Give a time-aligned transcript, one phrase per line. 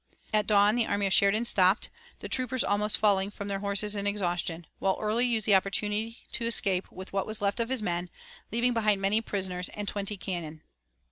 [0.33, 1.89] At dawn the army of Sheridan stopped,
[2.21, 6.45] the troopers almost falling from their horses in exhaustion, while Early used the opportunity to
[6.47, 8.09] escape with what was left of his men,
[8.51, 10.63] leaving behind many prisoners and twenty cannon.